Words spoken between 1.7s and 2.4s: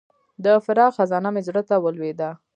ولوېده.